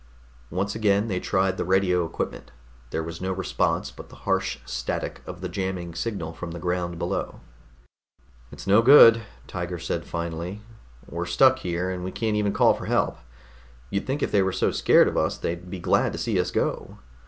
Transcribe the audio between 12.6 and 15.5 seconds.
for help. You'd think if they were so scared of us